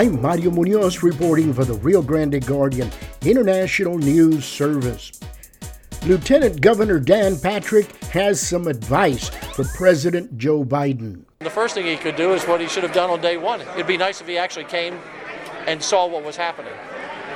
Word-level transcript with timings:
I'm 0.00 0.22
Mario 0.22 0.50
Munoz 0.50 1.02
reporting 1.02 1.52
for 1.52 1.66
the 1.66 1.74
Rio 1.74 2.00
Grande 2.00 2.42
Guardian 2.46 2.90
International 3.20 3.98
News 3.98 4.46
Service. 4.46 5.12
Lieutenant 6.06 6.62
Governor 6.62 6.98
Dan 6.98 7.38
Patrick 7.38 7.94
has 8.04 8.40
some 8.40 8.66
advice 8.66 9.28
for 9.28 9.66
President 9.76 10.38
Joe 10.38 10.64
Biden. 10.64 11.24
The 11.40 11.50
first 11.50 11.74
thing 11.74 11.84
he 11.84 11.98
could 11.98 12.16
do 12.16 12.32
is 12.32 12.44
what 12.44 12.62
he 12.62 12.66
should 12.66 12.82
have 12.82 12.94
done 12.94 13.10
on 13.10 13.20
day 13.20 13.36
one. 13.36 13.60
It'd 13.60 13.86
be 13.86 13.98
nice 13.98 14.22
if 14.22 14.26
he 14.26 14.38
actually 14.38 14.64
came 14.64 14.98
and 15.66 15.82
saw 15.82 16.06
what 16.06 16.24
was 16.24 16.34
happening. 16.34 16.72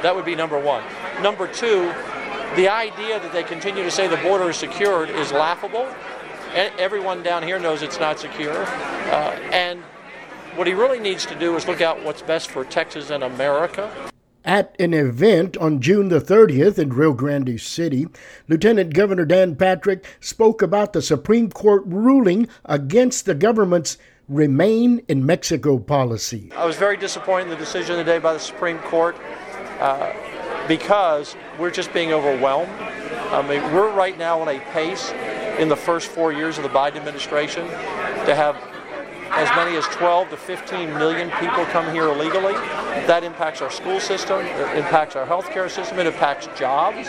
That 0.00 0.16
would 0.16 0.24
be 0.24 0.34
number 0.34 0.58
one. 0.58 0.82
Number 1.20 1.46
two, 1.46 1.92
the 2.56 2.70
idea 2.70 3.20
that 3.20 3.30
they 3.34 3.42
continue 3.42 3.82
to 3.82 3.90
say 3.90 4.08
the 4.08 4.16
border 4.16 4.48
is 4.48 4.56
secured 4.56 5.10
is 5.10 5.32
laughable. 5.32 5.86
Everyone 6.54 7.22
down 7.22 7.42
here 7.42 7.58
knows 7.58 7.82
it's 7.82 8.00
not 8.00 8.18
secure. 8.18 8.64
Uh, 8.64 9.38
and 9.52 9.82
what 10.56 10.66
he 10.66 10.74
really 10.74 11.00
needs 11.00 11.26
to 11.26 11.34
do 11.34 11.56
is 11.56 11.66
look 11.66 11.80
out 11.80 12.02
what's 12.04 12.22
best 12.22 12.50
for 12.50 12.64
Texas 12.64 13.10
and 13.10 13.22
America. 13.24 13.90
At 14.44 14.76
an 14.78 14.92
event 14.92 15.56
on 15.56 15.80
June 15.80 16.08
the 16.08 16.20
30th 16.20 16.78
in 16.78 16.90
Rio 16.90 17.14
Grande 17.14 17.58
City, 17.60 18.06
Lieutenant 18.46 18.92
Governor 18.92 19.24
Dan 19.24 19.56
Patrick 19.56 20.04
spoke 20.20 20.60
about 20.60 20.92
the 20.92 21.00
Supreme 21.00 21.50
Court 21.50 21.82
ruling 21.86 22.48
against 22.64 23.24
the 23.24 23.34
government's 23.34 23.96
Remain 24.28 25.02
in 25.06 25.26
Mexico 25.26 25.78
policy. 25.78 26.50
I 26.56 26.64
was 26.64 26.76
very 26.76 26.96
disappointed 26.96 27.44
in 27.44 27.50
the 27.50 27.56
decision 27.56 27.96
today 27.96 28.18
by 28.18 28.32
the 28.32 28.38
Supreme 28.38 28.78
Court 28.78 29.16
uh, 29.80 30.14
because 30.66 31.36
we're 31.58 31.70
just 31.70 31.92
being 31.92 32.10
overwhelmed. 32.10 32.70
I 32.70 33.46
mean, 33.46 33.62
we're 33.74 33.92
right 33.92 34.16
now 34.16 34.40
on 34.40 34.48
a 34.48 34.60
pace 34.72 35.10
in 35.58 35.68
the 35.68 35.76
first 35.76 36.08
four 36.08 36.32
years 36.32 36.56
of 36.56 36.64
the 36.64 36.70
Biden 36.70 36.96
administration 36.96 37.66
to 37.66 38.34
have 38.34 38.56
as 39.30 39.48
many 39.56 39.76
as 39.76 39.84
12 39.86 40.30
to 40.30 40.36
15 40.36 40.94
million 40.94 41.30
people 41.40 41.64
come 41.66 41.92
here 41.92 42.08
illegally. 42.08 42.54
That 43.06 43.24
impacts 43.24 43.60
our 43.60 43.70
school 43.70 44.00
system, 44.00 44.40
it 44.40 44.76
impacts 44.76 45.16
our 45.16 45.26
healthcare 45.26 45.70
system, 45.70 45.98
it 45.98 46.06
impacts 46.06 46.48
jobs. 46.58 47.08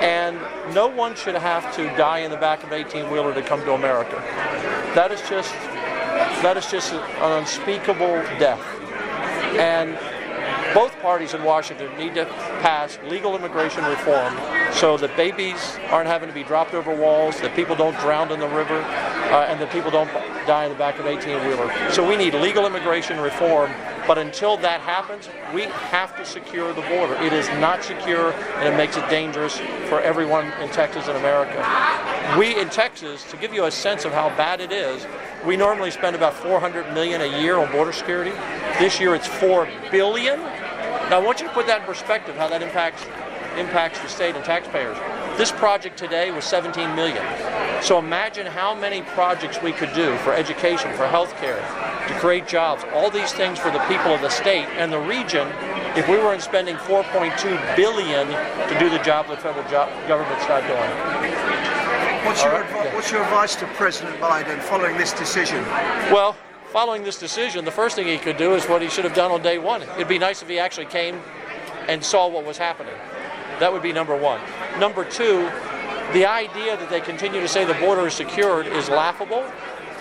And 0.00 0.38
no 0.74 0.86
one 0.86 1.14
should 1.14 1.34
have 1.34 1.74
to 1.76 1.84
die 1.96 2.20
in 2.20 2.30
the 2.30 2.36
back 2.36 2.62
of 2.62 2.72
an 2.72 2.86
18 2.86 3.10
wheeler 3.10 3.34
to 3.34 3.42
come 3.42 3.60
to 3.60 3.72
America. 3.72 4.16
That 4.94 5.10
is 5.12 5.20
just 5.28 5.52
that 6.42 6.56
is 6.56 6.70
just 6.70 6.92
an 6.92 7.02
unspeakable 7.38 8.22
death. 8.38 8.60
And 9.58 9.98
both 10.74 10.98
parties 11.00 11.34
in 11.34 11.44
Washington 11.44 11.96
need 11.96 12.14
to 12.14 12.26
pass 12.60 12.98
legal 13.06 13.36
immigration 13.36 13.84
reform 13.84 14.36
so 14.72 14.96
that 14.96 15.16
babies 15.16 15.78
aren't 15.90 16.08
having 16.08 16.28
to 16.28 16.34
be 16.34 16.42
dropped 16.42 16.74
over 16.74 16.94
walls, 16.94 17.40
that 17.40 17.54
people 17.54 17.76
don't 17.76 17.98
drown 18.00 18.30
in 18.32 18.40
the 18.40 18.48
river, 18.48 18.78
uh, 18.80 19.46
and 19.48 19.60
that 19.60 19.70
people 19.70 19.90
don't 19.90 20.10
die 20.46 20.64
in 20.64 20.72
the 20.72 20.78
back 20.78 20.98
of 20.98 21.06
an 21.06 21.16
18 21.16 21.46
wheeler. 21.46 21.90
So 21.90 22.06
we 22.06 22.16
need 22.16 22.34
legal 22.34 22.66
immigration 22.66 23.20
reform. 23.20 23.70
But 24.06 24.18
until 24.18 24.58
that 24.58 24.80
happens, 24.82 25.30
we 25.54 25.62
have 25.62 26.14
to 26.16 26.26
secure 26.26 26.74
the 26.74 26.82
border. 26.82 27.14
It 27.22 27.32
is 27.32 27.48
not 27.60 27.82
secure, 27.82 28.32
and 28.32 28.68
it 28.68 28.76
makes 28.76 28.98
it 28.98 29.08
dangerous 29.08 29.58
for 29.88 30.00
everyone 30.00 30.52
in 30.60 30.68
Texas 30.70 31.08
and 31.08 31.16
America. 31.16 31.56
We 32.38 32.60
in 32.60 32.68
Texas, 32.68 33.24
to 33.30 33.38
give 33.38 33.54
you 33.54 33.64
a 33.64 33.70
sense 33.70 34.04
of 34.04 34.12
how 34.12 34.28
bad 34.36 34.60
it 34.60 34.72
is, 34.72 35.06
we 35.46 35.56
normally 35.56 35.90
spend 35.90 36.16
about 36.16 36.34
400 36.34 36.92
million 36.92 37.22
a 37.22 37.40
year 37.40 37.58
on 37.58 37.70
border 37.72 37.92
security. 37.92 38.32
This 38.78 39.00
year, 39.00 39.14
it's 39.14 39.26
4 39.26 39.68
billion. 39.90 40.40
Now, 41.10 41.20
I 41.20 41.22
want 41.22 41.40
you 41.40 41.46
to 41.48 41.52
put 41.52 41.66
that 41.66 41.80
in 41.80 41.86
perspective, 41.86 42.36
how 42.36 42.48
that 42.48 42.62
impacts 42.62 43.04
impacts 43.56 44.00
the 44.00 44.08
state 44.08 44.34
and 44.34 44.44
taxpayers. 44.44 44.96
This 45.38 45.52
project 45.52 45.96
today 45.96 46.32
was 46.32 46.44
17 46.44 46.94
million. 46.96 47.24
So 47.82 48.00
imagine 48.00 48.46
how 48.46 48.74
many 48.74 49.02
projects 49.02 49.62
we 49.62 49.70
could 49.70 49.92
do 49.94 50.16
for 50.18 50.32
education, 50.34 50.92
for 50.94 51.06
healthcare, 51.06 51.62
to 52.08 52.14
create 52.18 52.48
jobs, 52.48 52.84
all 52.92 53.10
these 53.10 53.32
things 53.32 53.60
for 53.60 53.70
the 53.70 53.78
people 53.86 54.12
of 54.12 54.20
the 54.22 54.28
state 54.28 54.66
and 54.76 54.92
the 54.92 54.98
region 54.98 55.46
if 55.96 56.08
we 56.08 56.16
weren't 56.16 56.42
spending 56.42 56.74
4.2 56.74 57.76
billion 57.76 58.26
to 58.26 58.78
do 58.80 58.90
the 58.90 58.98
job 59.04 59.28
the 59.28 59.36
federal 59.36 59.68
job, 59.70 59.88
government's 60.08 60.48
not 60.48 60.62
doing. 60.66 61.34
What's 62.26 62.42
your, 62.42 62.52
right? 62.52 62.66
advi- 62.66 62.94
what's 62.94 63.12
your 63.12 63.22
advice 63.22 63.54
to 63.56 63.66
President 63.74 64.18
Biden 64.18 64.58
following 64.60 64.96
this 64.96 65.12
decision? 65.12 65.62
Well, 66.10 66.36
following 66.74 67.04
this 67.04 67.20
decision, 67.20 67.64
the 67.64 67.70
first 67.70 67.94
thing 67.94 68.04
he 68.04 68.18
could 68.18 68.36
do 68.36 68.56
is 68.56 68.64
what 68.64 68.82
he 68.82 68.88
should 68.88 69.04
have 69.04 69.14
done 69.14 69.30
on 69.30 69.40
day 69.40 69.58
one. 69.58 69.80
It'd 69.80 70.08
be 70.08 70.18
nice 70.18 70.42
if 70.42 70.48
he 70.48 70.58
actually 70.58 70.86
came 70.86 71.20
and 71.86 72.04
saw 72.04 72.26
what 72.26 72.44
was 72.44 72.58
happening. 72.58 72.96
That 73.60 73.72
would 73.72 73.80
be 73.80 73.92
number 73.92 74.16
one. 74.16 74.40
Number 74.80 75.04
two, 75.04 75.48
the 76.12 76.26
idea 76.26 76.76
that 76.76 76.90
they 76.90 77.00
continue 77.00 77.40
to 77.40 77.46
say 77.46 77.64
the 77.64 77.74
border 77.74 78.08
is 78.08 78.14
secured 78.14 78.66
is 78.66 78.88
laughable. 78.88 79.48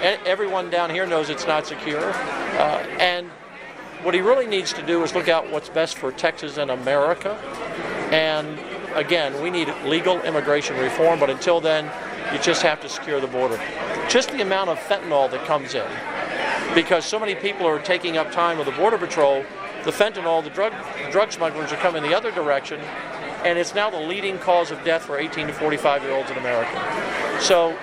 Everyone 0.00 0.70
down 0.70 0.88
here 0.88 1.04
knows 1.04 1.28
it's 1.28 1.46
not 1.46 1.66
secure. 1.66 2.00
Uh, 2.02 2.82
and 2.98 3.28
what 4.02 4.14
he 4.14 4.22
really 4.22 4.46
needs 4.46 4.72
to 4.72 4.86
do 4.86 5.02
is 5.02 5.14
look 5.14 5.28
out 5.28 5.50
what's 5.50 5.68
best 5.68 5.98
for 5.98 6.12
Texas 6.12 6.56
and 6.56 6.70
America. 6.70 7.34
And 8.10 8.58
again, 8.94 9.38
we 9.42 9.50
need 9.50 9.68
legal 9.84 10.18
immigration 10.22 10.78
reform, 10.78 11.20
but 11.20 11.28
until 11.28 11.60
then, 11.60 11.90
you 12.32 12.38
just 12.38 12.62
have 12.62 12.80
to 12.80 12.88
secure 12.88 13.20
the 13.20 13.26
border. 13.26 13.60
Just 14.08 14.30
the 14.30 14.40
amount 14.40 14.70
of 14.70 14.78
fentanyl 14.78 15.30
that 15.30 15.44
comes 15.44 15.74
in, 15.74 15.86
because 16.74 17.04
so 17.04 17.18
many 17.18 17.34
people 17.34 17.66
are 17.66 17.78
taking 17.78 18.16
up 18.16 18.32
time 18.32 18.58
with 18.58 18.66
the 18.66 18.72
Border 18.72 18.98
Patrol, 18.98 19.44
the 19.84 19.90
fentanyl, 19.90 20.42
the 20.42 20.50
drug, 20.50 20.72
drug 21.10 21.32
smugglers 21.32 21.72
are 21.72 21.76
coming 21.76 22.02
the 22.02 22.14
other 22.14 22.30
direction, 22.30 22.80
and 23.44 23.58
it's 23.58 23.74
now 23.74 23.90
the 23.90 24.00
leading 24.00 24.38
cause 24.38 24.70
of 24.70 24.82
death 24.84 25.02
for 25.02 25.18
18 25.18 25.48
to 25.48 25.52
45 25.52 26.02
year 26.02 26.12
olds 26.12 26.30
in 26.30 26.38
America. 26.38 27.38
So 27.40 27.76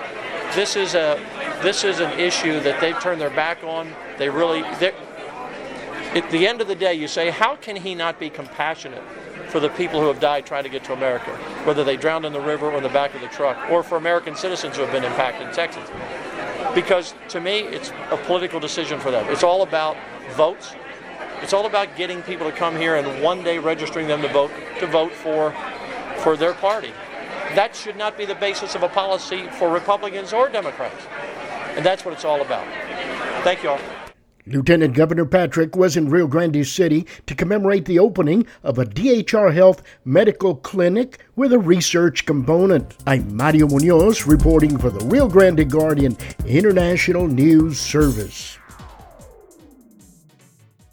this 0.54 0.76
is 0.76 0.94
a 0.94 1.20
this 1.62 1.84
is 1.84 2.00
an 2.00 2.18
issue 2.18 2.58
that 2.60 2.80
they've 2.80 2.98
turned 3.00 3.20
their 3.20 3.30
back 3.30 3.62
on. 3.62 3.92
They 4.18 4.28
really 4.28 4.62
at 6.14 6.30
the 6.30 6.46
end 6.46 6.60
of 6.60 6.68
the 6.68 6.74
day, 6.74 6.92
you 6.92 7.08
say, 7.08 7.30
how 7.30 7.56
can 7.56 7.76
he 7.76 7.94
not 7.94 8.20
be 8.20 8.28
compassionate 8.28 9.02
for 9.48 9.60
the 9.60 9.70
people 9.70 10.00
who 10.00 10.08
have 10.08 10.20
died 10.20 10.44
trying 10.44 10.64
to 10.64 10.68
get 10.68 10.84
to 10.84 10.92
America, 10.92 11.30
whether 11.64 11.84
they 11.84 11.96
drowned 11.96 12.26
in 12.26 12.32
the 12.32 12.40
river 12.40 12.70
or 12.70 12.76
in 12.76 12.82
the 12.82 12.88
back 12.90 13.14
of 13.14 13.22
the 13.22 13.28
truck, 13.28 13.70
or 13.70 13.82
for 13.82 13.96
American 13.96 14.36
citizens 14.36 14.76
who 14.76 14.82
have 14.82 14.92
been 14.92 15.04
impacted 15.04 15.48
in 15.48 15.54
Texas? 15.54 15.88
Because 16.74 17.14
to 17.28 17.40
me, 17.40 17.60
it's 17.60 17.90
a 18.10 18.16
political 18.16 18.60
decision 18.60 18.98
for 18.98 19.10
them. 19.10 19.26
It's 19.28 19.42
all 19.42 19.62
about 19.62 19.96
votes. 20.34 20.74
It's 21.42 21.52
all 21.52 21.66
about 21.66 21.96
getting 21.96 22.22
people 22.22 22.48
to 22.50 22.56
come 22.56 22.76
here 22.76 22.96
and 22.96 23.22
one 23.22 23.42
day 23.42 23.58
registering 23.58 24.06
them 24.06 24.22
to 24.22 24.28
vote 24.28 24.50
to 24.78 24.86
vote 24.86 25.12
for 25.12 25.52
for 26.18 26.36
their 26.36 26.54
party. 26.54 26.92
That 27.54 27.76
should 27.76 27.96
not 27.96 28.16
be 28.16 28.24
the 28.24 28.36
basis 28.36 28.74
of 28.74 28.82
a 28.82 28.88
policy 28.88 29.48
for 29.58 29.68
Republicans 29.68 30.32
or 30.32 30.48
Democrats. 30.48 31.04
And 31.76 31.84
that's 31.84 32.04
what 32.04 32.14
it's 32.14 32.24
all 32.24 32.40
about. 32.40 32.66
Thank 33.44 33.62
you 33.62 33.70
all. 33.70 34.01
Lieutenant 34.44 34.94
Governor 34.94 35.24
Patrick 35.24 35.76
was 35.76 35.96
in 35.96 36.10
Rio 36.10 36.26
Grande 36.26 36.66
City 36.66 37.06
to 37.26 37.34
commemorate 37.34 37.84
the 37.84 38.00
opening 38.00 38.44
of 38.64 38.76
a 38.76 38.84
DHR 38.84 39.54
Health 39.54 39.84
medical 40.04 40.56
clinic 40.56 41.24
with 41.36 41.52
a 41.52 41.60
research 41.60 42.26
component. 42.26 42.96
I'm 43.06 43.36
Mario 43.36 43.68
Munoz 43.68 44.26
reporting 44.26 44.78
for 44.78 44.90
the 44.90 45.04
Rio 45.04 45.28
Grande 45.28 45.70
Guardian 45.70 46.16
International 46.44 47.28
News 47.28 47.78
Service. 47.78 48.58